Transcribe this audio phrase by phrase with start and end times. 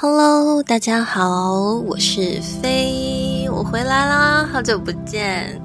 [0.00, 5.60] Hello，大家好，我是飞，我回来啦，好久不见，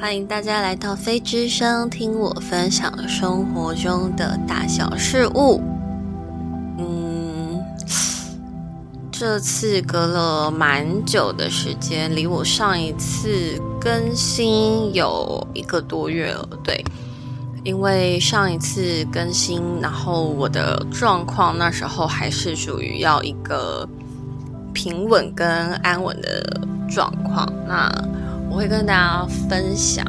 [0.00, 5.60] 欢迎大家来到飞之声，听我分享生活中的大小事物。
[6.78, 7.60] 嗯，
[9.10, 16.84] 这次隔了蛮久的时间，离我上一次更新有一个多月了，对。
[17.64, 23.88] 因为上一次更新，然后我的状况那时候还是属于要一个
[24.74, 27.50] 平稳跟安稳的状况。
[27.66, 27.90] 那
[28.50, 30.04] 我会跟大家分享。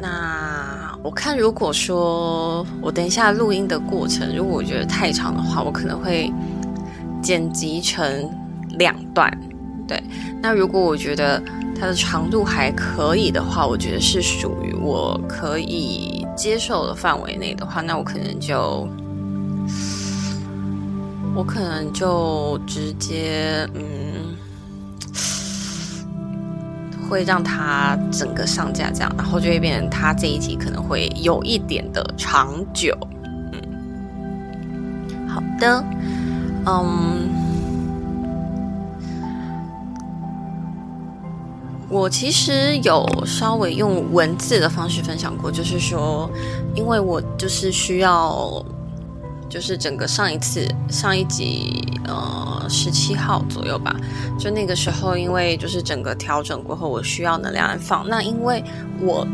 [0.00, 6.32] 那我看，如果说我等一下录音的过程，如果我觉得太长的话，我可能会
[7.22, 8.28] 剪辑成
[8.70, 9.30] 两段。
[9.86, 10.02] 对，
[10.42, 11.40] 那如果我觉得
[11.78, 16.23] 它的长度还可以的话，我觉得是属于我可以。
[16.36, 18.88] 接受的范围内的话，那我可能就，
[21.34, 24.36] 我可能就直接嗯，
[27.08, 32.96] 会让他整个上架这样，然后就会变成他这一集可能会有一点的长久。
[33.52, 33.60] 嗯，
[35.28, 35.84] 好的，
[36.66, 37.33] 嗯。
[41.94, 46.28] 我其实有稍微用文字的方式分享过，就是说，
[46.74, 48.60] 因为我就是需要，
[49.48, 53.94] 就是整个上一次上一集，呃，十七号左右吧，
[54.40, 58.04] 就那个时候，因为就是整个调整过后，我需要能量安放。
[58.08, 58.60] 那因为
[59.00, 59.24] 我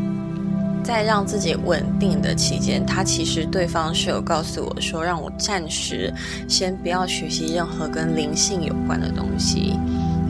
[0.83, 6.13] 在让自己稳定的期间，他其实对方是有告诉我说，让我暂时
[6.47, 9.73] 先不要学习任何跟灵性有关的东西，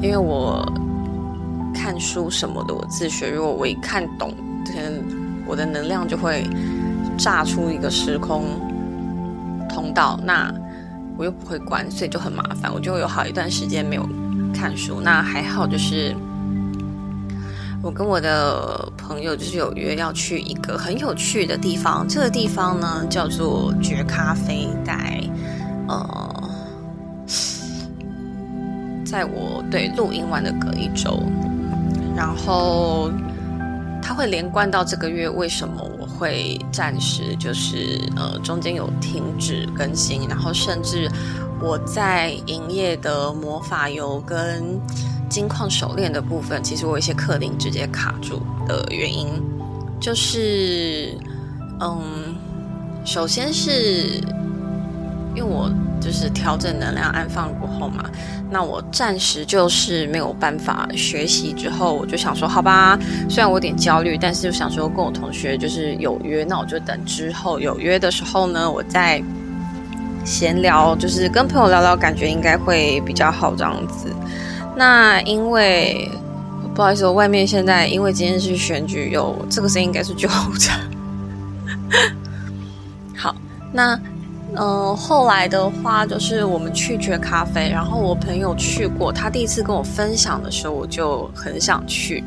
[0.02, 0.66] 因为我。
[1.74, 3.30] 看书什么的，我自学。
[3.30, 4.34] 如果我一看懂，
[4.66, 4.92] 天，
[5.46, 6.48] 我的能量就会
[7.18, 8.46] 炸出一个时空
[9.68, 10.54] 通道，那
[11.18, 12.72] 我又不会关，所以就很麻烦。
[12.74, 14.08] 我就有好一段时间没有
[14.54, 15.00] 看书。
[15.02, 16.16] 那还好，就是
[17.82, 22.08] 我跟我的朋友就是有约要去一个很有趣的地方。
[22.08, 25.24] 这个地方呢叫做绝咖啡，在
[25.88, 26.50] 呃，
[29.06, 31.22] 在我对录音完的隔一周。
[32.22, 33.10] 然后
[34.00, 40.28] 它会连贯到这个月，为什么我会暂时就是呃中间有停止更新？
[40.30, 41.10] 然后甚至
[41.60, 44.80] 我在营业的魔法油跟
[45.30, 49.28] 金矿手链的部分，其实我有一些客令直接卡住的原因，
[50.00, 51.18] 就是
[51.80, 52.36] 嗯，
[53.04, 54.22] 首先是
[55.36, 55.72] 因为我。
[56.02, 58.04] 就是调整能量安放过后嘛，
[58.50, 61.54] 那我暂时就是没有办法学习。
[61.54, 69.24] 之后我就想说，好吧，虽然我有点焦虑，但是就想说跟我同学就是有约，那我就等之后有约的时候呢，我再
[70.26, 74.12] 闲聊，就是跟朋友聊聊，感觉应该会比较好这样子。
[74.76, 76.10] 那因为
[76.74, 80.72] 不好意思，我外面现在因为今天是选举，有这个声音应该是救护车。
[83.16, 83.36] 好，
[83.72, 84.00] 那。
[84.54, 92.22] 嗯，后来的话就是我们去绝咖啡，然后我朋友去过，他第一次跟我分享的时候，我就很想去，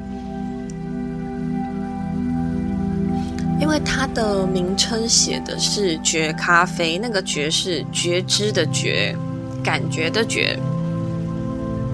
[3.61, 9.15] 因为它的名称写的是绝咖啡，那个觉是觉知的觉，
[9.62, 10.59] 感觉的觉，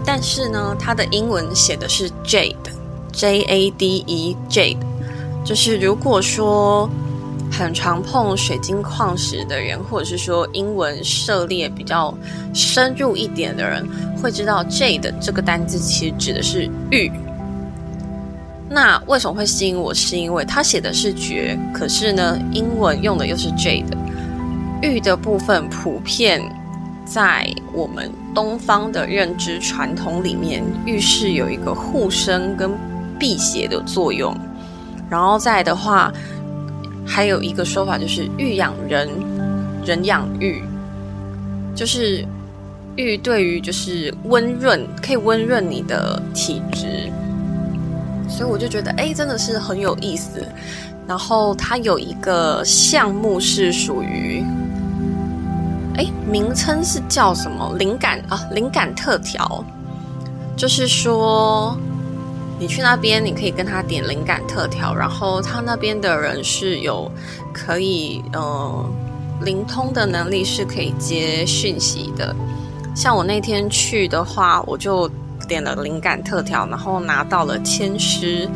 [0.04, 4.78] 但是呢，它的英文写的是 Jade，J A D E Jade，
[5.44, 6.88] 就是如果说。
[7.50, 12.14] 很常碰水晶矿石的人，或者是说英文涉猎比较
[12.54, 13.86] 深入一点的人，
[14.22, 17.10] 会知道 J 的这个单字其实指的是玉。
[18.68, 19.92] 那为什么会吸引我？
[19.92, 23.96] 是因为它写的是绝，可是呢，英文用的又是 J 的。
[24.80, 26.40] 玉的部分普遍
[27.04, 32.70] 在我们东方的认知传统里面，玉是有一个护身跟
[33.18, 34.34] 辟邪的作用。
[35.10, 36.12] 然后再的话。
[37.12, 39.08] 还有一个说法就是“玉养人，
[39.84, 40.62] 人养玉”，
[41.74, 42.24] 就是
[42.94, 47.10] 玉对于就是温润，可以温润你的体质。
[48.28, 50.46] 所以我就觉得，哎，真的是很有意思。
[51.08, 54.44] 然后它有一个项目是属于，
[55.96, 57.74] 哎，名称是叫什么？
[57.76, 59.64] 灵感啊，灵感特调，
[60.56, 61.76] 就是说。
[62.60, 67.10] 你去那边，你可以跟他点灵感特调，然后他那边的人是有
[67.54, 68.84] 可以呃
[69.40, 72.36] 灵通的能力，是可以接讯息的。
[72.94, 75.10] 像我那天去的话，我就
[75.48, 78.46] 点了灵感特调，然后拿到了千师。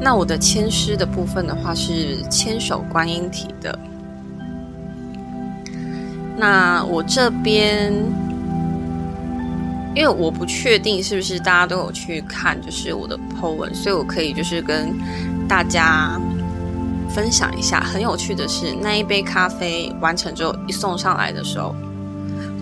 [0.00, 3.78] 那我的千师的部分的话是千手观音体的。
[6.34, 7.92] 那我这边
[9.94, 14.94] 因为我不确定是不是大家都有去看，就是我的 po 文，所以我可以就是跟
[15.48, 16.20] 大家
[17.12, 17.80] 分享一下。
[17.80, 21.74] 很有趣的是，那一杯咖啡完成之后一送上来的时候，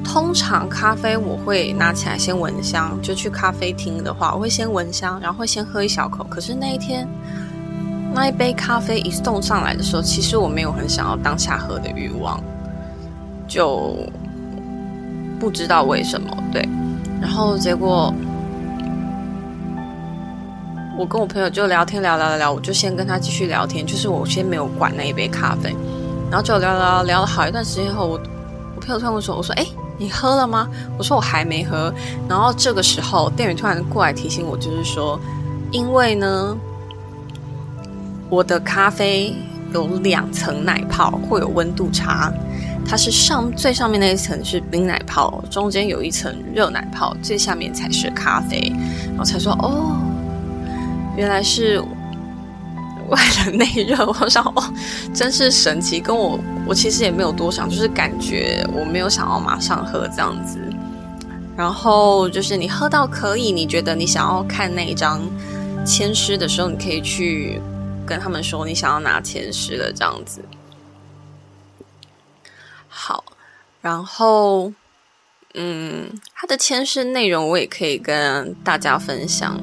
[0.03, 6.25] 通常咖啡我会拿起来先闻香，就去咖啡厅的话，我会先闻香，然后会先喝一小口。
[6.31, 7.07] 可是那一天
[8.15, 12.43] 那一杯咖啡一送上来的时候，其实我没有很想要当下喝的欲望，
[13.47, 13.95] 就
[15.39, 16.67] 不知道为什么，对。
[17.21, 18.13] 然后结果，
[20.99, 25.75] 我跟我朋友就聊天聊聊聊，我就先跟他继续聊天，就是我先没有管那一杯咖啡，
[26.31, 28.21] 然后就聊聊聊了好一段时间后，我
[28.75, 29.67] 我朋友突然问说：“我说，哎，
[29.97, 31.93] 你喝了吗？”我说：“我还没喝。”
[32.29, 35.21] 然后这个时候，店员突然过来提醒我，就是说，
[35.71, 36.57] 因为呢，
[38.29, 39.35] 我的咖啡
[39.73, 42.33] 有两层奶泡，会有温度差。
[42.89, 48.73] 它是上最上面那一层是冰奶泡，中间有一层热奶泡，最下面才是咖啡。
[49.09, 50.01] 然后才说哦，
[51.15, 51.79] 原来是
[53.09, 54.07] 外冷内热。
[54.07, 54.75] 我想哦，
[55.13, 56.01] 真是神奇。
[56.01, 60.59] 跟我我其实也没有多想，就是感觉我没有想要马上喝这样子。
[61.55, 65.21] 然后就是你喝到可以，你觉得你想要看那一张
[65.85, 67.61] 签诗的时候，你可以去
[68.07, 70.41] 跟他们说你想要拿签诗的这样子。
[73.01, 73.23] 好，
[73.81, 74.73] 然后，
[75.55, 79.57] 嗯，他的签诗内容我也可以跟大家分享。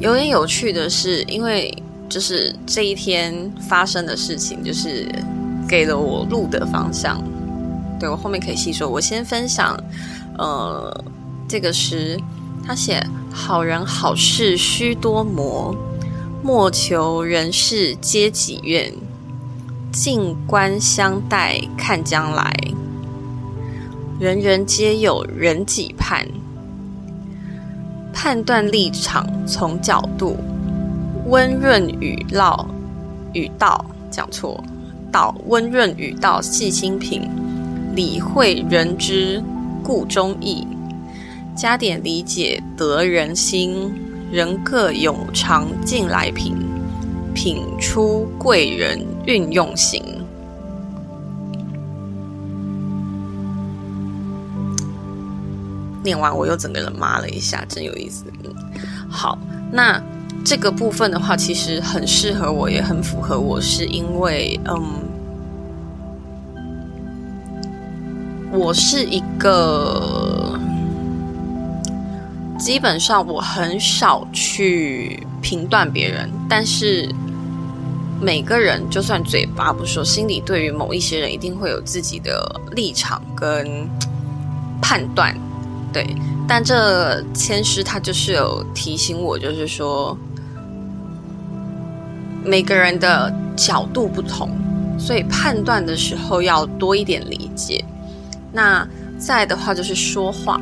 [0.00, 1.72] 有点有趣的是，因为
[2.08, 5.06] 就是这一天发生的事情，就是
[5.68, 7.22] 给了我路的方向。
[8.00, 9.78] 对我后面可以细说，我先分享，
[10.38, 11.04] 呃，
[11.48, 12.18] 这个诗，
[12.66, 13.00] 他写：
[13.32, 15.72] 好人好事须多磨，
[16.42, 18.92] 莫求人世皆己愿。
[19.92, 22.54] 静观相待看将来，
[24.20, 26.24] 人人皆有人己判。
[28.12, 30.36] 判断立场从角度，
[31.26, 32.64] 温润语唠
[33.32, 34.62] 语道讲错，
[35.10, 37.28] 道温润语道细心品，
[37.96, 39.42] 理会人之
[39.82, 40.64] 故中意，
[41.56, 43.92] 加点理解得人心，
[44.30, 46.54] 人各有长进来品，
[47.34, 49.04] 品出贵人。
[49.26, 50.02] 运用型，
[56.02, 58.24] 念完我又整个人麻了一下，真有意思。
[59.08, 59.38] 好，
[59.70, 60.02] 那
[60.44, 64.80] 这个部分的话，其实很适合我，也很符合我，是因为，嗯，
[68.52, 70.58] 我是一个
[72.58, 77.08] 基本上我很少去评断别人，但是。
[78.20, 83.88] 每个人就算嘴巴不说，心里对于某一些人一定会有自己的立场跟
[84.82, 85.34] 判断，
[85.90, 86.06] 对。
[86.46, 90.14] 但这签诗他就是有提醒我，就是说
[92.44, 94.50] 每个人的角度不同，
[94.98, 97.82] 所以判断的时候要多一点理解。
[98.52, 98.86] 那
[99.18, 100.60] 再的话就是说话，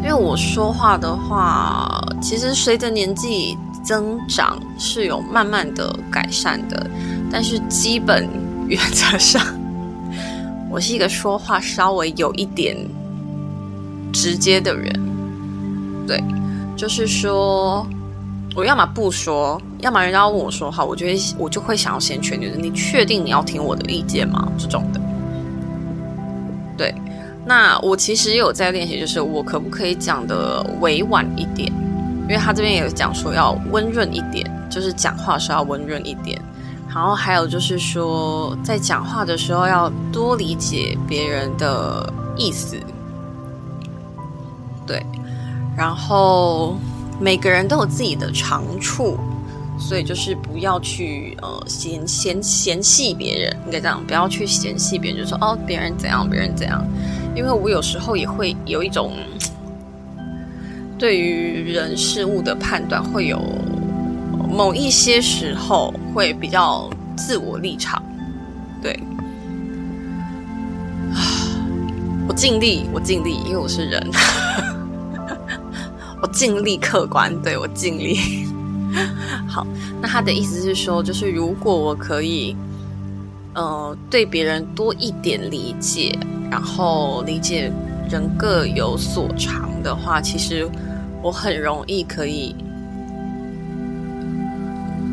[0.00, 3.58] 因为我说话的话，其实随着年纪。
[3.82, 6.86] 增长是有慢慢的改善的，
[7.30, 8.28] 但是基本
[8.66, 9.44] 原则上，
[10.70, 12.76] 我是一个说话稍微有一点
[14.12, 14.92] 直接的人。
[16.06, 16.22] 对，
[16.76, 17.86] 就是说，
[18.56, 24.50] 我要么不说，要么人家问我说话，我就会我就会想要先确认，你确定你要听我的意见吗？
[24.58, 25.00] 这种的。
[26.76, 26.94] 对，
[27.44, 31.72] 那我其实有在练习，就是我可不可以讲的委婉一点？
[32.32, 36.40] 因为他这边也有讲说要温润一点，就是讲话时要温润一点，
[36.88, 42.78] 然后还有就是说在讲话的时候要多理解别人的意思，
[44.86, 45.04] 对，
[45.76, 46.74] 然后
[47.20, 49.18] 每个人都有自己的长处，
[49.78, 56.82] 所以就是不要去呃嫌嫌嫌弃别人，应该这样，不要去嫌弃别人，就说哦别人怎样，别人怎样，
[57.36, 59.12] 因为我有时候也会有一种。
[61.02, 63.42] 对于人事物的判断，会有
[64.48, 68.00] 某一些时候会比较自我立场，
[68.80, 68.96] 对，
[72.28, 74.00] 我尽力，我尽力，因为我是人，
[76.22, 78.46] 我尽力客观，对我尽力。
[79.50, 79.66] 好，
[80.00, 82.56] 那他的意思是说，就是如果我可以，
[83.54, 86.16] 呃，对别人多一点理解，
[86.48, 87.72] 然后理解
[88.08, 90.70] 人各有所长的话，其实。
[91.22, 92.54] 我很容易可以，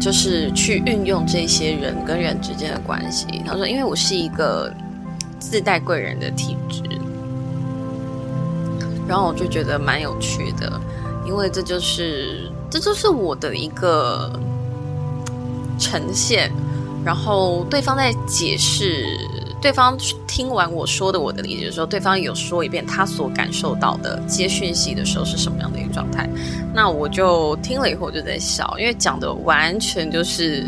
[0.01, 3.27] 就是去运用这些人跟人之间的关系。
[3.45, 4.73] 他说：“因为我是一个
[5.39, 6.81] 自带贵人的体质，
[9.07, 10.81] 然后我就觉得蛮有趣的，
[11.27, 14.31] 因为这就是这就是我的一个
[15.77, 16.51] 呈现，
[17.05, 19.05] 然后对方在解释。
[19.61, 26.29] 对方听完我说的我的理解的时候，对方有说一遍他所感受到的接讯息的时候是什么样的一个状态。
[26.73, 30.65] 那我就听了以后我就在笑，因为讲的完全就是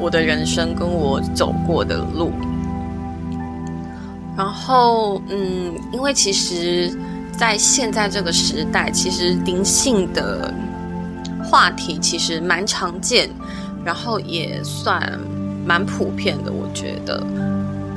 [0.00, 2.32] 我的人生跟我走过的路。
[4.36, 6.92] 然后，嗯，因为其实，
[7.38, 10.52] 在现在这个时代，其实灵性的
[11.44, 13.30] 话题其实蛮常见，
[13.84, 15.00] 然后也算
[15.64, 17.24] 蛮普遍的，我觉得。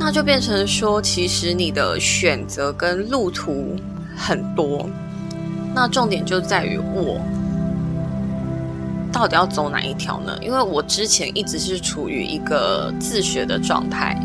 [0.07, 3.75] 那就变成说，其实你的选择跟路途
[4.15, 4.89] 很多，
[5.75, 7.19] 那重点就在于我
[9.11, 10.31] 到底要走哪一条呢？
[10.41, 14.17] 因为我之前一直是处于一个自学的状态，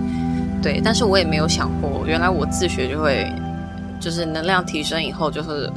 [0.62, 3.28] 对，但是我也没有想过，原来我自学就会
[3.98, 5.68] 就是能量提升以后，就是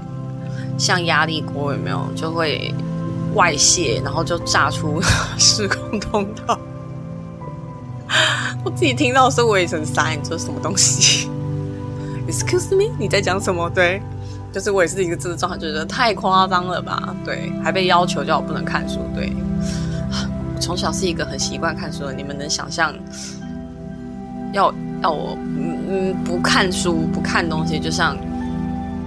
[0.77, 2.71] 像压力锅有没有就会
[3.33, 5.01] 外泄，然后就炸出
[5.39, 6.59] 时空通道。
[8.65, 11.29] 我自己听到的时候，我也很傻，你说什么东西？
[12.27, 13.69] Excuse me，你在讲什么？
[13.69, 14.01] 对，
[14.51, 17.15] 就是我也是一个这个状态，就觉得太夸张了吧？
[17.23, 18.99] 对，还被要求叫我不能看书。
[19.13, 19.31] 对，
[20.55, 22.91] 我从小是一个很习惯看书的，你们能想象，
[24.51, 28.17] 要要我嗯嗯不看书不看东西，就像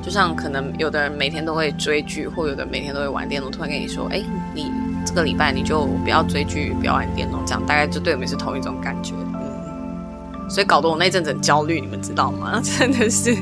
[0.01, 4.23] 就像可能有的人每天都会追剧，或有的每天都会玩电脑，突然跟你说，哎，
[4.55, 4.71] 你。
[5.07, 9.15] 这个礼拜你就不要追剧，不要玩电脑，这样大概就对我们是同一种感觉，
[10.49, 12.61] 所以搞得我那阵子很焦虑，你们知道吗？
[12.65, 13.37] 真的是。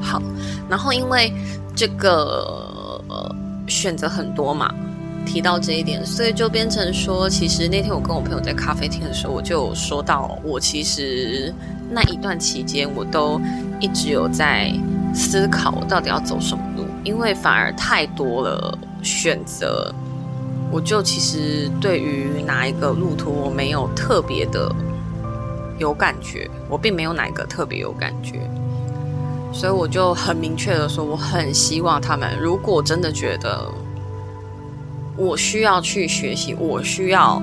[0.00, 0.20] 好，
[0.68, 1.32] 然后因为
[1.74, 3.00] 这个
[3.66, 4.74] 选择很多嘛，
[5.24, 11.54] 提到这一点，所以就变成说，其实那天我跟我朋友在咖啡厅的时候，我就有说到，我其实
[11.90, 13.40] 那一段期间，我都
[13.80, 14.72] 一直有在
[15.14, 18.76] 思考，我到底要走什么路，因为反而太多了。
[19.00, 19.94] 选择，
[20.72, 24.68] 我就其实对于哪一个路途我没有特别的
[25.78, 28.40] 有感觉，我并没有哪一个特别有感觉，
[29.52, 33.70] 所以我就很明确的说，我很希望他们如果真的觉得
[35.16, 37.42] 我需要去学习，我需要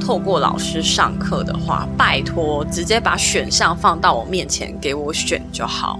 [0.00, 5.98] 透过老师上课的话，拜托直接把选项放到我面前给我选就好，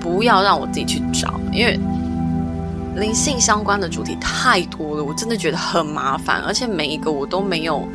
[0.00, 1.78] 不要让我自己去找，因为。
[2.94, 7.88] 灵性相关的主题太多了，我真的觉得很麻烦，而且每一个我都没有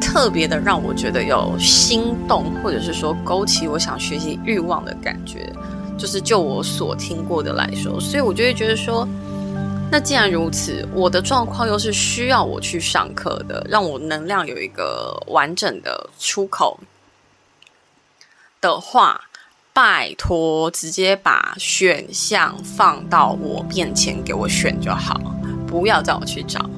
[0.00, 5.52] 特别的让我觉得有心动，或者是说勾起我想学习欲望的感觉。
[5.98, 9.06] 就是就我所听过的来说，所以我就会觉得说，
[9.90, 16.80] 那既然如此，我的状况又是需要我去上课的，让我能量有一个完整的出口
[18.60, 19.20] 的话。
[19.72, 25.18] 拜托，直接把选项放到我面前给我选就好，
[25.64, 26.68] 不要叫我去找。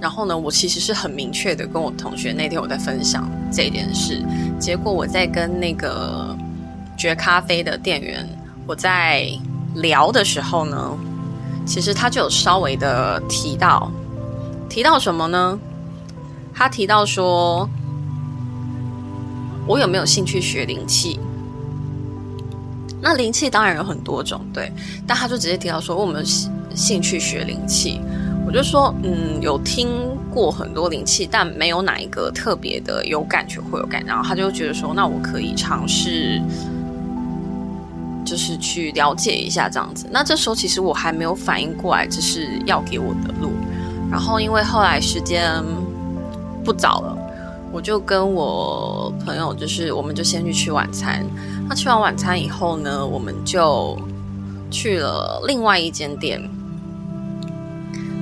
[0.00, 4.22] 然后呢，我其实是很明确的跟我同学那天我在分享这件事，
[4.58, 6.36] 结果我在跟那个
[6.96, 8.28] 绝咖啡的店员
[8.66, 9.26] 我在
[9.74, 10.96] 聊的时候呢，
[11.64, 13.90] 其实他就有稍微的提到，
[14.68, 15.58] 提到什么呢？
[16.52, 17.68] 他提到说，
[19.66, 21.18] 我有没有兴趣学灵气？
[23.00, 24.72] 那灵气当然有很多种，对，
[25.06, 26.24] 但他就直接提到说我们
[26.74, 28.00] 兴趣学灵气，
[28.46, 29.88] 我就说嗯有听
[30.30, 36.40] 过很多灵气，但没有哪一个特别的有感觉会有感，然后他就觉得说那我可以尝试，
[38.24, 40.06] 就是去了解一下这样子。
[40.10, 43.50] 那这时候其实我还没有反应过来这是要给我的路，
[44.10, 45.62] 然后因为后来时间
[46.64, 47.18] 不早了。
[47.72, 51.26] 我就跟我朋友，就是我们就先去吃晚餐。
[51.68, 53.98] 那吃完晚餐以后呢，我们就
[54.70, 56.40] 去了另外一间店。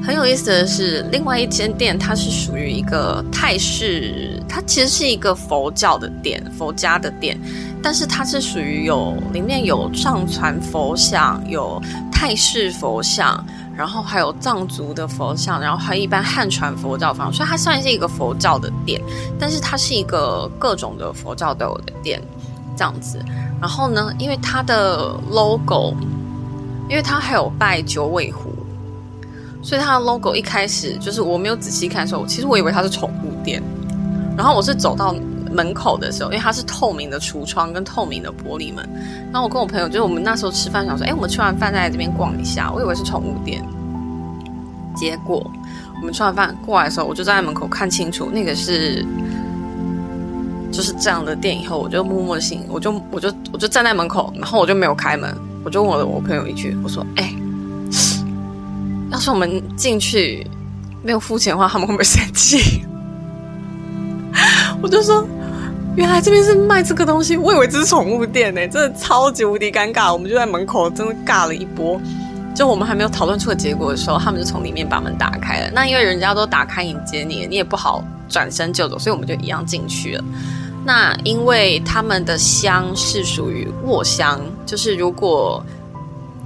[0.05, 7.41] 很有意思的是，另外一间店它是属于一个泰式，它其实是一个佛教的店，佛家的店，
[7.83, 11.81] 但是它是属于有里面有藏传佛像，有
[12.11, 13.45] 泰式佛像。
[13.75, 19.01] 然后还有藏族的佛像，然后还有一般汉传佛教方，所以它算是一个佛教的店，
[19.41, 22.21] 但是它是一个各种的佛教都有的店，
[22.77, 23.19] 这样子。
[23.59, 25.95] 然后呢，因为它的 logo，
[26.87, 28.52] 因为它还有拜九尾狐，
[29.63, 33.63] 所以它的 logo 一开始就是我没有仔细看的时候，其实我以为它是宠物店。
[34.37, 35.15] 然后我是走到
[35.51, 38.89] 门口的时候，因为它是透明的橱窗跟透明的玻璃门。
[39.31, 42.73] 然后我跟我朋友，就是我们那时候吃饭，想说，哎，我们吃完饭再来这边逛一下。
[42.73, 43.63] 我以为是宠物店，
[44.97, 45.49] 结果
[46.01, 49.05] 我们吃完饭过来的时候，我就站在门口看清楚，那个是
[50.73, 57.35] 就是这样的店以后，我就默默的心，我就我就我就站在门口，然后我就没有开门，我就问我的我朋友一句，我说：“哎，
[59.13, 60.45] 要是我们进去
[61.03, 62.83] 没有付钱的话，他们会不会生气？”
[64.83, 65.25] 我就说
[65.95, 72.01] ：“原来这边是卖这个东西，我以为这是宠物店呢，真的超级无敌尴尬。”我们就在门口真的尬了一波。
[72.55, 75.71] 就我们还没有讨论出个结果的时候，他们就从里面把门打开了。
[75.73, 80.25] 那因为人家都打开迎接你，你也不好转身就走，所以我们就一样进去了。
[80.85, 85.65] 那因为他们的香是属于卧香，就是如果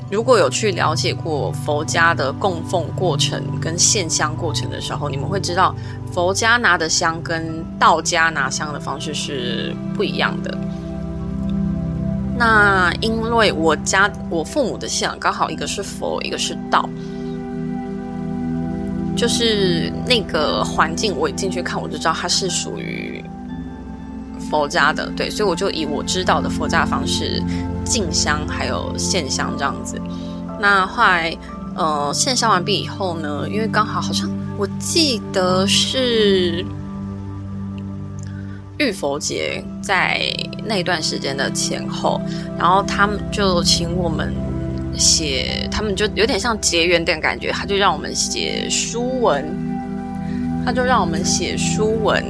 [0.09, 5.75] 如果有去了解过佛家的供奉过程跟献香过程的时候，你们会知道
[6.13, 10.57] 佛家拿的香跟道家拿香的方式是不一样的。
[12.39, 16.89] 那因为我家我父母的信仰刚好一个是佛，一个是道，
[19.17, 23.16] 就是那个环境我一进去看我就知道它是属于
[24.51, 27.43] 佛家的，对，所以我就以我知道的佛家方式
[27.85, 30.01] 进香还有献香这样子。
[30.61, 31.37] 那后来
[31.75, 36.65] 呃献香完毕以后呢，因为刚好好像我记得是。
[38.79, 40.21] 玉佛节在
[40.67, 42.21] 那段时间的前后，
[42.59, 44.35] 然后他们就请我们
[44.99, 49.43] 写，他们就有点像结缘的感觉，他就让我们写书文，
[50.63, 52.23] 他就让我们写书文，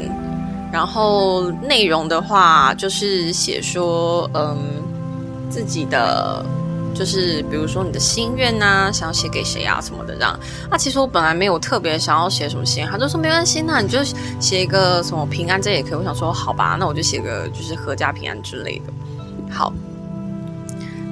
[0.73, 4.57] 然后内容的话就是写说，嗯，
[5.51, 6.45] 自己的。
[6.99, 10.35] 就是比如说你的心愿呐，想要写给谁啊什么的这样。
[10.71, 13.99] 那其实我本来没有特别想要写什么心愿，他就说没关系，那你就
[14.41, 15.93] 写一个什么平安这也可以。
[15.93, 18.85] 我想说好吧，那我就写个就是阖家平安之类的。
[19.51, 19.71] 好，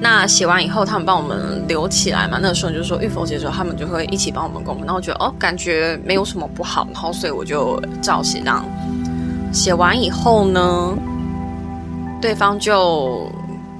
[0.00, 2.38] 那写完以后，他们帮我们留起来嘛。
[2.40, 4.86] 那个时候你就说玉佛节的时候，他们就会一起帮我们供奉。
[4.86, 8.64] 那我觉得哦，感觉没有什么不好，然后所以我就照写这样。
[9.54, 10.92] 写完以后呢，
[12.20, 13.26] 对方就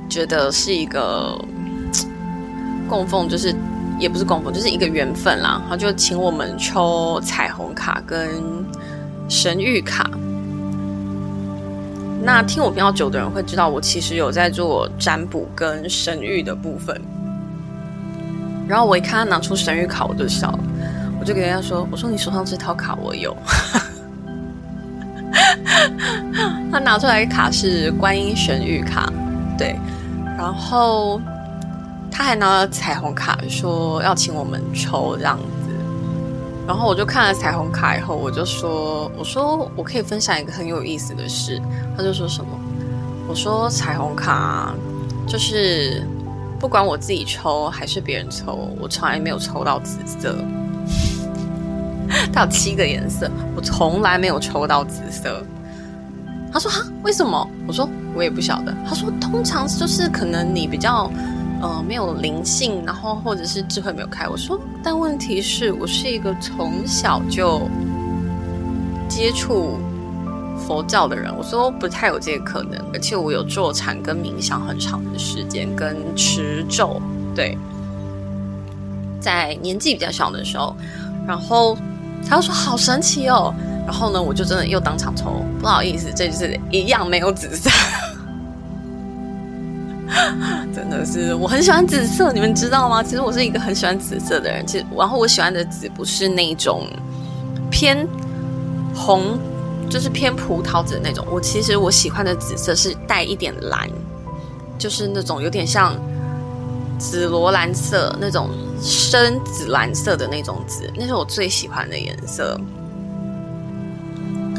[0.08, 1.38] 觉得是一个。
[2.86, 3.52] 供奉就是，
[3.98, 5.62] 也不是供奉，就是一个缘分啦。
[5.70, 8.28] 他就请我们抽彩虹卡跟
[9.26, 10.08] 神谕卡。
[12.22, 17.00] 那听我比较久的人会知道，我其实有在做占卜跟神谕的部分。
[18.68, 20.60] 然后我一看他拿出神谕卡，我就笑了，
[21.18, 23.34] 我就给人家说：“我说你手上这套卡我有。”
[26.72, 29.12] 他拿出来的卡是观音神谕卡，
[29.58, 29.76] 对，
[30.36, 31.20] 然后。
[32.16, 35.74] 他还拿了彩虹卡，说要请我们抽这样子。
[36.64, 41.60] 然后我就看了彩虹卡以后，我就说：“我说我可以分享一个很有意思的事。”
[41.98, 42.50] 他就说什么？
[43.26, 44.72] 我说：“彩虹卡
[45.26, 46.06] 就是
[46.60, 50.36] 不管我自己抽还是别人抽，我从来没有抽到紫色。
[52.32, 55.44] 它有七个颜色，我从来没有抽到紫色。”
[56.54, 57.86] 他说：“哈，为什么？”我说
[58.16, 61.10] ：“我也不晓得。”他说：“通常就是可能你比较……”
[61.62, 64.28] 呃，没有灵性，然后或者是智慧没有开。
[64.28, 67.62] 我说，但问题是我是一个从小就
[69.08, 69.78] 接触
[70.58, 77.00] 佛教的人，我说不太有这个可能，而且我有坐禅跟冥想很长的时间，跟持咒。
[77.34, 77.56] 对，
[79.18, 80.76] 在年纪比较小的时候，
[81.26, 81.78] 然后
[82.28, 83.54] 他又说好神奇哦，
[83.86, 87.70] 然后呢，我就真的又当场抽，不好意思，这就是一样没有紫色。
[90.74, 93.02] 真的是，我很喜欢紫色，你们知道吗？
[93.02, 94.64] 其实我是一个很喜欢紫色的人。
[94.66, 96.86] 其实，然后我喜欢的紫不是那种
[97.70, 98.06] 偏
[98.94, 99.38] 红，
[99.90, 101.26] 就是偏葡萄紫那种。
[101.30, 103.88] 我其实我喜欢的紫色是带一点蓝，
[104.78, 105.96] 就是那种有点像
[106.98, 112.60] 紫罗兰色那种深紫蓝色的那种紫，那是我最喜欢的颜色。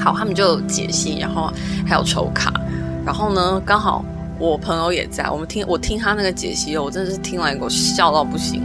[0.05, 1.51] 好，他们就解析，然后
[1.83, 2.53] 还有抽卡，
[3.03, 4.05] 然后呢，刚好。
[4.37, 8.61] 我朋友也在，我们听我听他那个解析，我真的是听完给我笑到不行。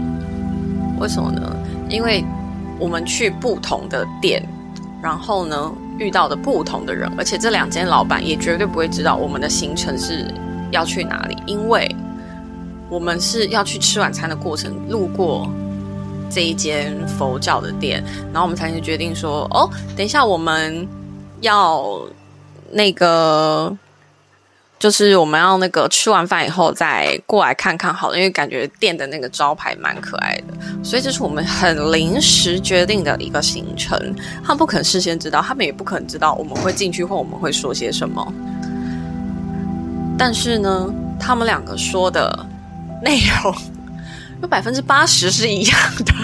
[0.98, 1.56] 为什么呢？
[1.88, 2.24] 因为
[2.76, 4.44] 我们去不同的店，
[5.00, 10.26] 然后呢遇到的不同的人，而且这两间老板也绝对不会知道我们的行程是
[10.72, 11.88] 要去哪里，因为
[12.88, 15.48] 我们是要去吃晚餐的过程路过
[16.28, 20.84] 这一间佛教的店，然后我们才能决定说，哦，等一下我们
[21.40, 22.00] 要
[22.72, 23.76] 那个。
[24.78, 33.94] 就是我们要那个吃完饭以后再过来看看好了，因为感觉店的那个招牌蛮可爱的，所以这是我们很临时决定的一个行程。
[34.42, 38.32] 他们不肯事先知道，他们也不可能知道我们会进去或我们会说些什么。
[40.16, 42.46] 但是呢，他们两个说的
[43.02, 43.54] 内容
[44.40, 46.14] 有百分之八十是一样的，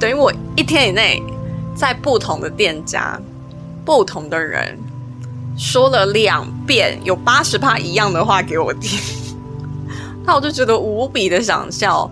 [0.00, 1.22] 等于我一天以内
[1.76, 3.16] 在不同的店家、
[3.88, 4.76] 不同的人。
[5.56, 8.98] 说了两遍，有八十趴一样的话给我听，
[10.26, 12.08] 那我就觉得无比的想笑。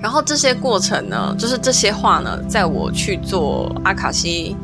[0.00, 4.56] 然后这些过程呢，就是这些话呢，在我去做阿卡西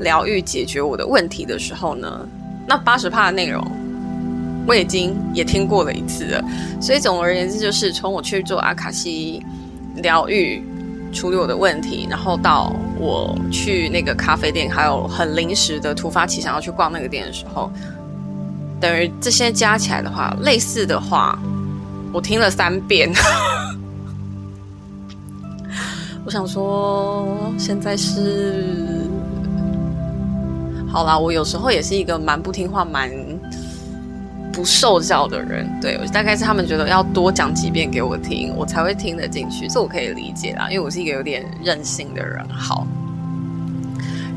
[0.00, 2.28] 疗愈解决我的问题的时候呢，
[2.68, 3.66] 那八十趴的内容
[4.68, 6.44] 我已经也听过了一次了。
[6.82, 9.42] 所以总而言之，就是从我去做阿卡西
[9.96, 10.62] 疗愈
[11.14, 17.70] 处理我的问题，然后到我去那个咖啡店，还有很临时的突发奇想要去逛那个店的时候，
[18.80, 21.38] 等于这些加起来的话，类似的话，
[22.12, 23.10] 我听了三遍。
[26.26, 29.06] 我想说，现在是
[30.90, 31.18] 好啦。
[31.18, 33.10] 我有时候也是一个蛮不听话、蛮
[34.54, 35.68] 不受教的人。
[35.80, 39.66] 对我，大概是他们觉得要多讲几遍给我听，我才会听得进去。
[39.68, 42.42] 这我可以理解啦，因为我是一个有点任性的人。
[42.48, 42.86] 好，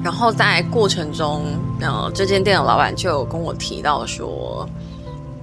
[0.03, 1.43] 然后在过程中，
[1.80, 4.67] 呃，这间店的老板就有跟我提到说，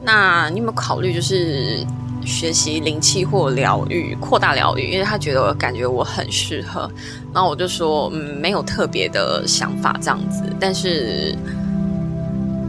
[0.03, 1.87] 那你有没有考虑就是？
[2.27, 6.91] 学习灵气或疗愈，扩大疗愈，因为他觉得我感觉我很适合，
[7.35, 11.37] 然后我就说，嗯，没有特别的想法这样子，但是，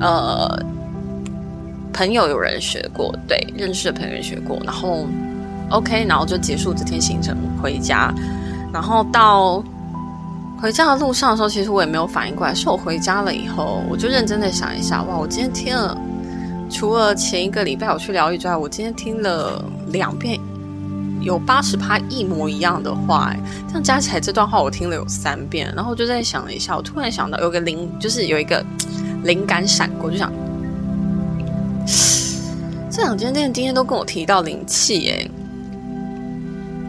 [0.01, 0.61] 呃，
[1.95, 5.07] 朋友有人学过，对，认识的朋友学过，然后
[5.69, 8.13] ，OK，然后就结束这天行程回家，
[8.73, 9.63] 然后到
[10.61, 15.97] 回家的路上的时候，其实我也没有反应过来，是我回家了以后，我就认真的想一下，哇，我今天听了。
[16.69, 20.37] 除了前一个礼拜我去疗愈之外，我今天听了两遍，
[21.21, 23.33] 有八十趴一模一样的话，
[23.67, 25.71] 这样加起来这段话我听了有三遍。
[25.75, 28.65] 然后就在想了一下，我突然想到有个灵，就是有一个
[29.23, 30.33] 灵感闪过，就想
[33.05, 35.29] 两间店今天都跟我提到灵气哎，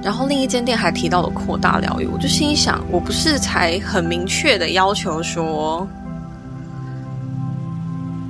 [0.02, 5.86] 然后另一间店还提到了扩大疗愈，我就心想，我不是才很明确的要求说。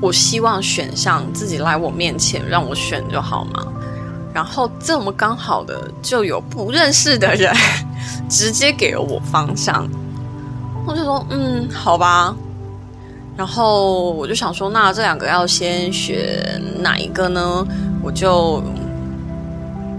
[0.03, 3.65] 我希望选项自己来我面前让我选就好吗？
[4.35, 7.55] 然后这么刚好的就有不认识的人
[8.29, 9.89] 直接给了我方向，
[10.85, 12.35] 我就说嗯好吧。
[13.37, 17.67] 然后我就想说，那这两个要先选哪一个呢？
[18.03, 18.63] 我就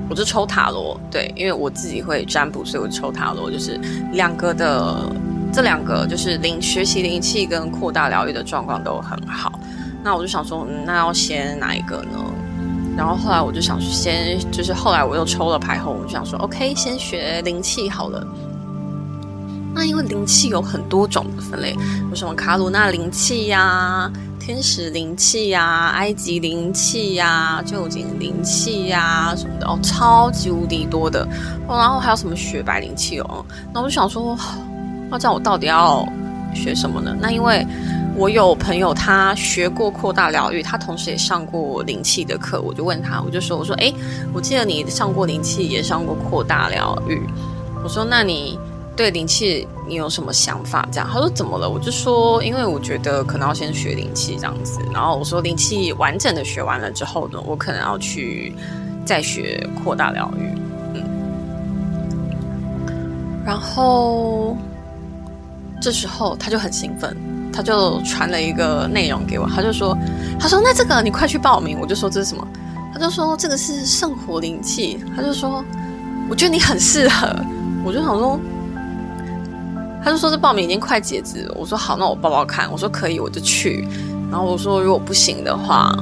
[0.09, 3.79] 我就抽塔罗，对，因为我自己会占卜，所以我抽塔罗，就是
[4.13, 4.95] 两个的
[5.53, 9.59] 这两个就是灵学习灵气跟扩大疗愈的状况都很好。
[10.03, 12.17] 那我就想说，那要先哪一个呢？
[12.97, 18.25] 然后后来我就想先，就是后来我又抽了牌后，我就想说，OK，先学灵气好了。
[19.77, 21.75] 那因为灵气有很多种的分类，
[22.09, 31.21] 有什么卡鲁纳灵气呀、天使灵气呀、埃及灵气呀、旧景灵气呀什么的哦，超级无敌多的。
[31.67, 33.45] 哦，然后还有什么雪白灵气哦？
[33.71, 34.35] 那我就想说，
[35.11, 36.03] 那这样我到底要
[36.55, 37.15] 学什么呢？
[37.21, 37.65] 那因为。
[38.19, 42.59] 我有朋友，他学过扩大疗愈，他同时也上过灵气的课。
[42.61, 43.93] 我就问他，我就说：“我说，哎，
[44.33, 47.21] 我记得你上过灵气，也上过扩大疗愈。
[47.83, 48.57] 我说，那你
[48.97, 50.85] 对灵气你有什么想法？
[50.91, 51.07] 这样？
[51.09, 51.69] 他说怎么了？
[51.69, 54.79] 我就说，因为我觉得可能要先学灵气这样子。
[54.91, 58.53] 然后我说，灵气完整的学完了之后呢，我可能要去
[59.05, 60.49] 再学扩大疗愈。
[60.95, 61.03] 嗯，
[63.45, 64.57] 然后
[65.79, 67.15] 这时候他就很兴奋。
[67.53, 69.97] 他就传了一个内容给我，他就说
[70.39, 72.47] ：“他说那这个你快去报名。”我就说这是什么？
[72.93, 75.03] 他就说这个是圣火灵气。
[75.15, 75.65] 他就说
[76.29, 77.35] 我觉得你很适合。
[77.83, 78.39] 我就想说，
[80.07, 81.53] 他就说这报名已经快截止了。
[81.57, 82.71] 我说好，那我报报看。
[82.71, 83.85] 我说可以，我就去。
[84.31, 85.93] 然后我说如果不行的话，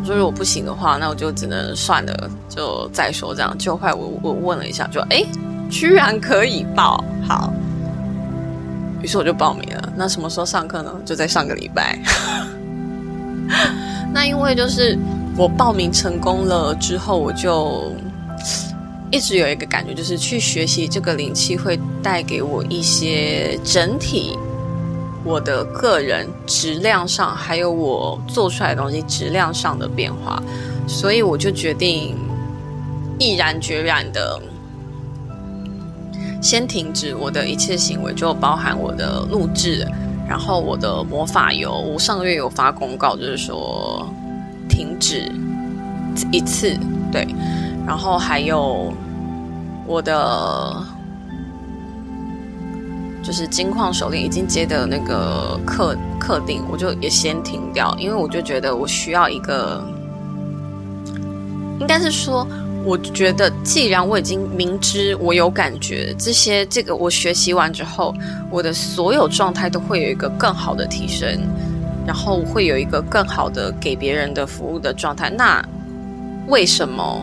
[0.00, 3.54] 我说如果不行的话，那我就只能算了，就再说这样。
[3.58, 5.22] 就后来我我问了一下，就哎，
[5.68, 7.52] 居然可以报好。
[9.02, 9.92] 于是我就报名了。
[9.94, 10.90] 那什么时候上课呢？
[11.04, 11.98] 就在上个礼拜。
[14.10, 14.98] 那因为就是
[15.36, 17.92] 我报名成功了之后，我就
[19.10, 24.38] 一直有一个感觉，就是去学习这个灵气会带给我一些整体
[25.24, 30.42] 我的个人质量上，还有我做出来的东西质量上的变化。
[30.86, 32.16] 所以我就决定
[33.18, 34.40] 毅然决然的。
[36.42, 39.86] 先停止我的一切行为，就包含我的录制，
[40.26, 41.78] 然后我的魔法油。
[41.78, 44.08] 我上个月有发公告，就是说
[44.66, 45.30] 停止
[46.32, 46.74] 一次，
[47.12, 47.26] 对。
[47.90, 48.92] 然后还有
[49.84, 50.80] 我的
[53.20, 59.84] 就是金矿手链已经接的那个客客定，我就也先停掉，因为我就觉得我需要一个，
[61.80, 62.46] 应该是说。
[62.84, 68.14] 我觉得，既然我已经明知我有感觉，这些这个我学习完之后，
[68.52, 71.40] 我的所有状态都会有一个更好的提升。
[72.06, 75.28] 然后会有一个更好的给别人的服务的状态。
[75.28, 75.60] 那
[76.46, 77.22] 为什么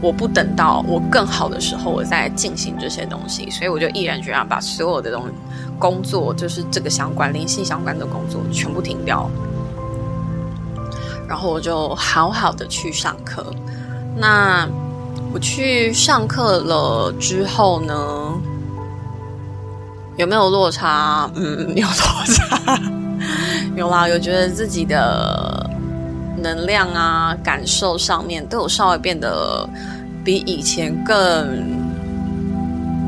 [0.00, 3.50] 我不等到我更好的时候，我再进行这些东西？
[3.50, 5.32] 所以我就毅然决然把所有的东西
[5.78, 9.28] 工作，就是这个相关灵性相关的工作全部停掉，
[11.28, 13.44] 然后我就好好的去上课。
[14.16, 14.68] 那
[15.32, 17.94] 我去上课了之后呢，
[20.16, 21.30] 有没有落差？
[21.34, 22.80] 嗯，有落差，
[23.76, 25.68] 有啦，有觉得自己的
[26.42, 29.68] 能量啊、感受上面都有稍微变得
[30.24, 31.64] 比以前更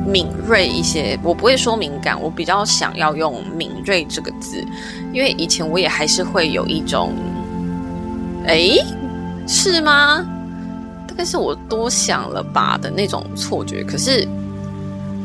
[0.06, 1.18] 敏锐一些。
[1.22, 4.64] 我不会说敏感，我比较想要用敏锐这个字，
[5.12, 7.12] 因为以前我也还是会有一种，
[8.46, 8.76] 哎，
[9.46, 10.26] 是吗？
[11.16, 14.26] 但是我多想了吧的那种错觉，可是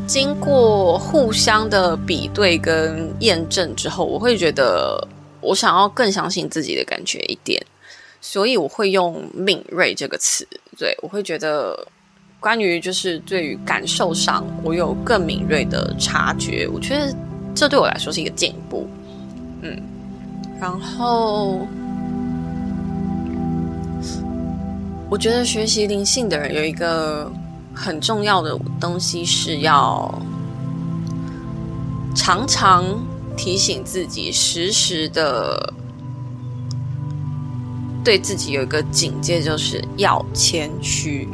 [0.06, 5.08] 经过互相的比对跟验证之后，我会觉得
[5.40, 7.66] 我想要更相信自己的感觉一点，
[8.28, 10.48] 所以我会用敏锐这个词。
[10.76, 11.88] 对我会觉得，
[12.40, 17.16] 关于就是对于感受上，我有更敏锐的察觉，我觉得
[17.54, 18.90] 这对我来说是一个进步。
[19.62, 19.80] 嗯，
[20.60, 21.68] 然后。
[25.08, 27.32] 我觉得学习灵性的人有一个
[27.76, 30.12] 很重要的东西，是要
[32.16, 32.84] 常常
[33.38, 35.72] 提醒自己，时时的
[38.06, 41.28] 对自己有一个警戒，就是要谦虚，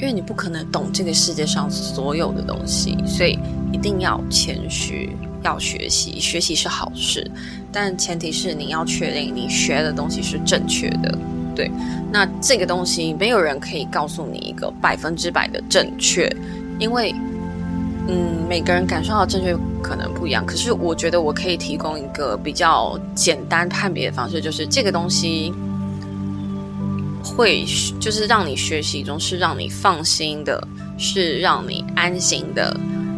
[0.00, 3.38] 因为你不可能懂这个世界上所有的东西，所以
[3.72, 5.10] 一定要谦虚。
[5.44, 7.30] 要学习，学习是好事，
[7.70, 11.18] 但前提是你要确定你学的东西是正确的。
[11.54, 11.70] 对，
[12.10, 16.34] 那这个东西没有人可以告诉你一个百分之百的正确，
[16.78, 17.14] 因为，
[18.06, 20.44] 嗯，每个人感受到正确可能不一样。
[20.44, 25.52] 可是我觉得我可以提供一个比较简单判别的方式，就是这个东西
[27.24, 27.64] 会
[27.98, 30.66] 就是让你学习中是让你放心的，
[30.98, 32.76] 是让你安心的。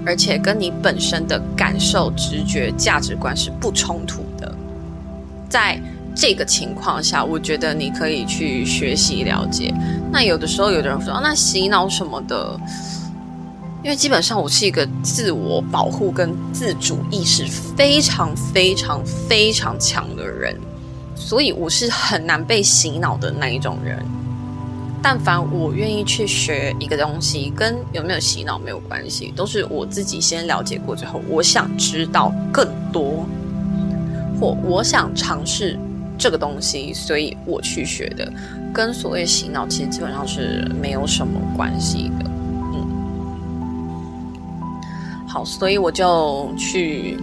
[0.08, 4.54] 而且跟你本身的感受、直觉、价值观是不冲突的，
[5.48, 5.82] 在
[6.14, 9.74] 这个情况下，我觉得你可以去学习了解。
[10.12, 12.56] 那有的时候，有的人说，那洗脑什么的，
[13.86, 20.58] 因为基本上我是一个自我保护跟自主意识非常非常非常强的人，
[21.14, 24.04] 所以我是很难被洗脑的那一种人。
[25.00, 33.24] 但凡我愿意去学一个东西，跟有没有洗脑没有关系，都是我自己先了解过之后，我想知道更多，
[34.40, 35.78] 或我想尝试
[36.18, 38.28] 这个东西，所以我去学的，
[38.74, 42.35] 跟所谓洗脑其实基本上是没有什么关系的。
[45.26, 47.18] 好，所以我就去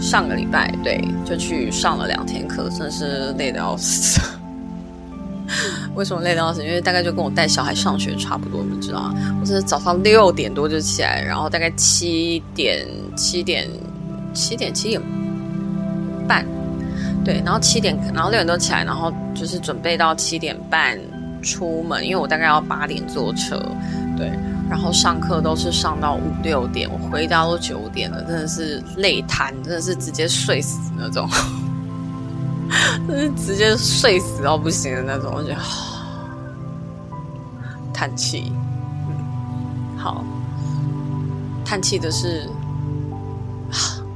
[0.00, 4.20] 上个礼拜，对，就去上了两天课，真是累得要死。
[5.94, 6.62] 为什么累到死？
[6.62, 9.14] 因为大概就跟我带小孩上学差不多，你知道吗？
[9.40, 12.86] 我是早上六点多就起来，然后大概七点、
[13.16, 13.66] 七点、
[14.34, 15.00] 七点、七点
[16.28, 16.44] 半，
[17.24, 20.98] 对，然后七点，然后六点多起来，然后就是准备到七点半
[21.42, 23.56] 出门，因为我大概要八点坐车，
[24.18, 24.30] 对，
[24.68, 31.28] 然后上课都是上到五六点，我回家都九点了，真的是累瘫，真的是直接睡死那种。
[33.06, 35.56] 就是直接睡死到不行的那种，我觉得
[37.94, 38.52] 叹气，
[39.08, 40.24] 嗯，好，
[41.64, 42.50] 叹气的是，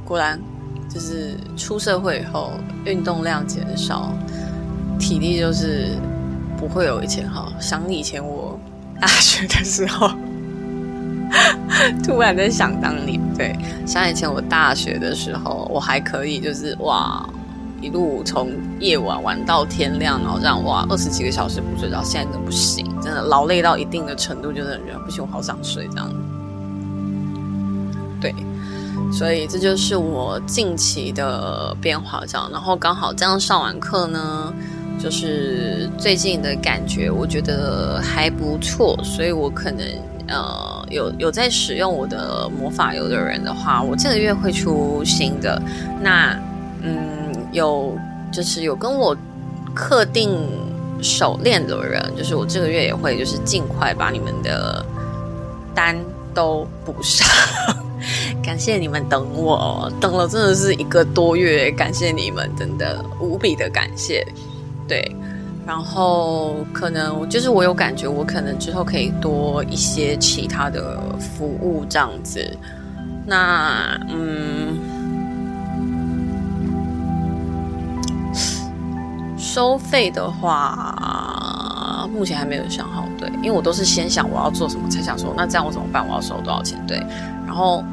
[0.03, 0.37] 果然
[0.89, 2.51] 就是出社会以后
[2.83, 4.11] 运动量减少，
[4.99, 5.97] 体力就是
[6.57, 7.53] 不会有以前好。
[7.57, 8.59] 想以前我
[8.99, 10.11] 大学的时候，
[12.03, 17.27] 突然在想当年，对，想以前我大学的时候，我还可以，就是哇。
[17.83, 26.07] 一路从夜晚玩到天亮，然后这样哇，二十几个小时不睡着，现在真的不行，真的劳累到一定的程度，就是觉得不行，我好想睡这样。
[28.21, 28.35] 对，
[29.11, 32.47] 所以这就是我近期的变化这样。
[32.51, 34.53] 然后刚好这样上完课呢，
[34.99, 39.83] 就是最近的感觉，我觉得还不错，所以我可能
[40.27, 45.61] 呃有有在使用我的魔法油的人的话，我这个月会出新的。
[46.01, 46.37] 那
[46.81, 47.09] 嗯。
[47.51, 47.97] 有
[48.31, 49.13] 就是有跟我
[49.75, 50.31] 刻定
[51.01, 54.85] 手链的人，就是我这个月也会就是尽快把你们的
[55.75, 55.93] 单
[56.33, 57.27] 都补上。
[58.41, 64.25] 感谢你们等我，等了真的是一个多月，感谢你们，真的无比的感谢。
[64.87, 65.13] 对，
[65.65, 72.45] 然后可能就是我有感觉，我可能之后可以多一些其他的服务这样子。
[73.25, 74.79] 那嗯，
[79.37, 83.05] 收费的话，目前还没有想好。
[83.17, 86.05] 对，因为我都是先想我要做什么，才想说那这样我怎么办？
[86.07, 86.83] 我要收多少钱？
[86.87, 86.97] 对，
[87.45, 87.83] 然后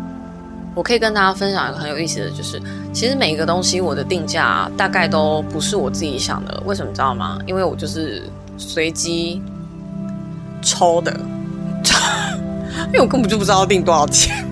[0.75, 2.61] 我可以跟大家分享一个很有意思的就是，
[2.93, 6.63] 其实每一个东西我的定价大概都不是我自己想的。
[6.67, 7.39] 为什么知道吗？
[7.47, 8.23] 因为我就是
[8.57, 9.43] 随机
[10.63, 11.13] 抽的，
[12.89, 14.45] 因为我根本就不知道要定多少钱。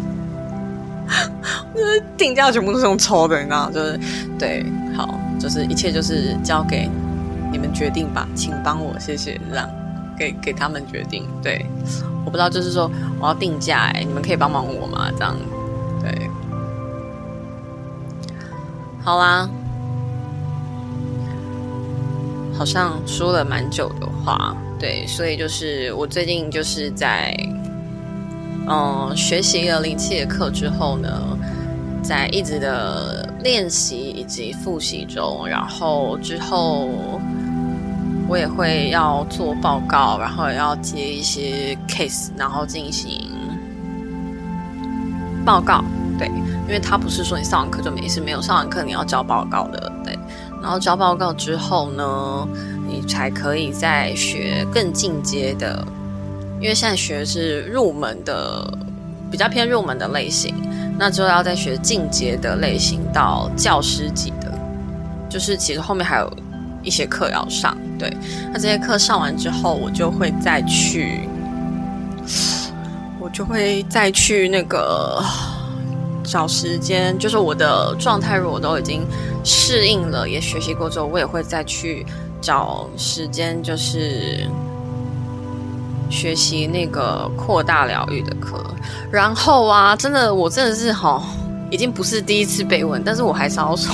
[1.74, 3.70] 就是定价全部都是用抽的，你知道？
[3.70, 4.00] 就是
[4.38, 4.64] 对，
[4.96, 6.90] 好，就是一切就是交给
[7.52, 9.68] 你们决定吧，请帮我，谢谢，让
[10.18, 11.24] 给给他们决定。
[11.42, 11.64] 对，
[12.24, 15.08] 我不知道，就是说我要定价，哎，你们可以帮忙我吗？
[15.16, 15.36] 这样，
[19.06, 19.48] 好啦，
[22.58, 27.32] 好像说了蛮久的话，对，所以就是我最近就是在。
[28.68, 31.08] 嗯，学习了灵气的课之后呢，
[32.02, 36.90] 在一直的练习以及复习中，然后之后
[38.26, 43.30] 我也会要做报告，然后也要接一些 case，然后进行
[45.44, 45.84] 报告。
[46.18, 49.92] 对，因为他不是说你上完课就没事，没有上完课你要交报告的。
[50.04, 50.18] 对，
[50.62, 52.48] 然后交报告之后呢，
[52.88, 55.86] 你才可以再学更进阶的。
[56.58, 58.66] 因为现在学是入门的，
[59.30, 60.54] 比较偏入门的类型，
[60.98, 64.50] 那之后要再学进阶的类型到教师级的，
[65.28, 66.32] 就是其实后面还有
[66.82, 67.76] 一些课要上。
[67.98, 68.10] 对，
[68.52, 71.28] 那这些课上完之后，我就会再去，
[73.20, 75.22] 我就会再去那个
[76.26, 79.06] 找时间，就是我的状态如果都已经
[79.44, 82.04] 适应了，也学习过之后，我也会再去
[82.40, 84.46] 找时间，就是。
[86.08, 88.64] 学习那个扩大疗愈的课，
[89.10, 91.20] 然后啊，真的，我真的是哈，
[91.68, 93.92] 已经不是第一次被问，但是我还是要说，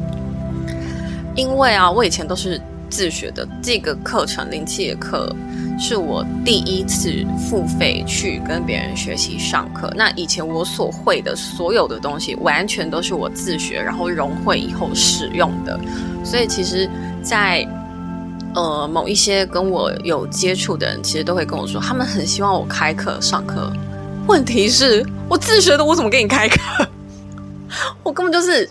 [1.36, 2.58] 因为啊，我以前都是
[2.88, 5.30] 自学的，这个课程灵气的课
[5.78, 9.92] 是我第一次付费去跟别人学习上课。
[9.96, 15.78] 那以前我所会的所有的东西，完全都是我自学，然后融会以后使用的，
[16.24, 16.88] 所以其实，
[17.22, 17.66] 在
[18.54, 23.72] 呃，某一些跟我有接触的人，其实都会跟我说，他们很希望我开课上课。
[24.28, 26.88] 问题是，我自学的，我怎么给你开课？
[28.04, 28.70] 我根本就是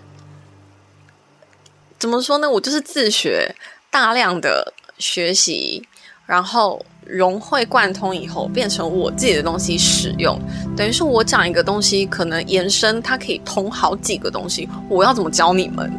[1.99, 2.49] 怎么说呢？
[2.49, 3.53] 我就是自学，
[3.91, 5.85] 大量的学习，
[6.25, 10.39] 然后融会贯通以后，变成我自己的东西使用。
[10.75, 14.67] 等于是我讲一个东西，可能延伸，它可以通好几个东西。
[14.89, 15.91] 我要怎么教你们？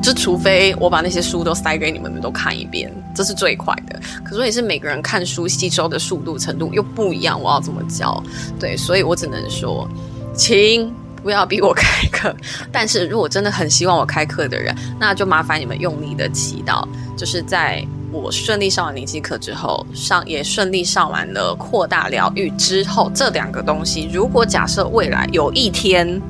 [0.00, 4.00] 就除非我把那些书都塞给你们，你们都看一遍，这是最快的。
[4.24, 8.22] 可是也是每个人看书吸收的速度程度又不一样，我要怎么教？
[8.60, 9.88] 对，所以我只能说，
[10.36, 12.34] 请不要逼我开课。
[12.70, 26.20] 但是如果真的很希望我开课的人，那就麻烦你们用力的祈祷，就是在我顺利上完灵气课之后，上也顺利上完了扩大疗愈之后，这两个东西，如果假设未来有一天。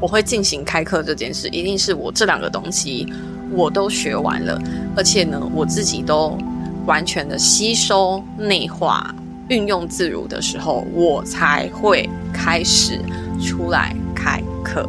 [0.00, 3.10] 我会进行开课这件事，一定是我这两个东西
[3.52, 4.60] 我都学完了，
[4.94, 6.36] 而且呢，我自己都
[6.84, 9.14] 完全的吸收、内化、
[9.48, 13.00] 运用自如的时候，我才会开始
[13.40, 14.86] 出来开课。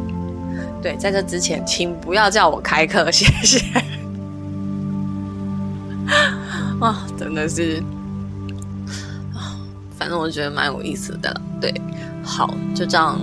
[0.82, 3.64] 对，在这之前，请不要叫我开课，谢谢。
[7.36, 7.82] 的是，
[9.96, 11.40] 反正我觉得蛮有意思的。
[11.60, 11.72] 对，
[12.24, 13.20] 好，就这样。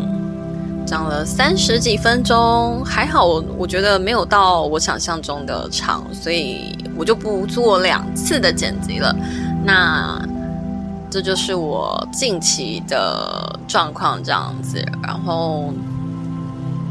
[0.86, 9.16] 讲了三十几分钟，还好，我我觉得没有到我想象中的长，所以我就不做两次的剪辑了。
[9.64, 10.22] 那
[11.10, 14.86] 这就是我近期的状况，这样子。
[15.02, 15.74] 然后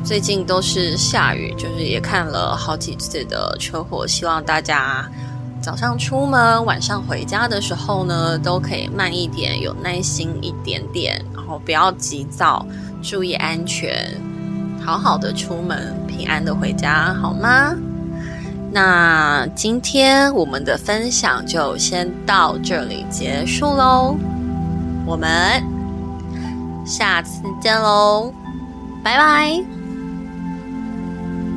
[0.02, 5.06] 最近都是下雨，就是也看了好几次的车祸，希望大家
[5.62, 12.66] 早上出门、晚上回家的时候呢，都可以慢一点，有耐心一点点，然后不要急躁。
[13.00, 14.20] 注意安全，
[14.84, 17.74] 好好的出门，平安的回家，好吗？
[18.72, 24.16] 那今天我们的分享就先到这里结束喽，
[25.06, 25.62] 我们
[26.86, 28.32] 下次见喽，
[29.04, 29.81] 拜拜。